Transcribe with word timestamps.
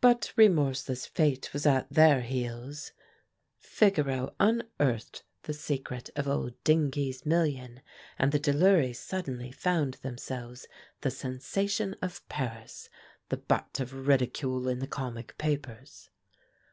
But 0.00 0.32
remorseless 0.36 1.04
fate 1.04 1.52
was 1.52 1.66
at 1.66 1.90
their 1.92 2.20
heels. 2.20 2.92
Figaro 3.58 4.32
unearthed 4.38 5.24
the 5.42 5.52
secret 5.52 6.10
of 6.14 6.28
old 6.28 6.54
Dingee's 6.62 7.26
million, 7.26 7.80
and 8.20 8.30
the 8.30 8.38
Delurys 8.38 9.00
suddenly 9.00 9.50
found 9.50 9.94
themselves 9.94 10.68
the 11.00 11.10
sensation 11.10 11.96
of 12.00 12.22
Paris, 12.28 12.88
the 13.30 13.36
butt 13.36 13.80
of 13.80 14.06
ridicule 14.06 14.68
in 14.68 14.78
the 14.78 14.86
comic 14.86 15.36
papers. 15.38 16.08